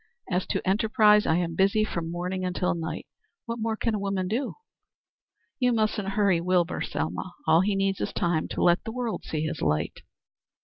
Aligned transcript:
As 0.31 0.47
to 0.47 0.67
enterprise, 0.67 1.27
I 1.27 1.35
am 1.35 1.53
busy 1.55 1.83
from 1.83 2.09
morning 2.09 2.43
until 2.43 2.73
night. 2.73 3.05
What 3.45 3.59
more 3.59 3.77
can 3.77 3.93
a 3.93 3.99
woman 3.99 4.27
do? 4.27 4.55
You 5.59 5.73
mustn't 5.73 6.07
hurry 6.17 6.41
Wilbur, 6.41 6.81
Selma. 6.81 7.33
All 7.45 7.61
he 7.61 7.75
needs 7.75 8.01
is 8.01 8.11
time 8.11 8.47
to 8.47 8.63
let 8.63 8.83
the 8.83 8.91
world 8.91 9.23
see 9.23 9.41
his 9.43 9.61
light." 9.61 9.99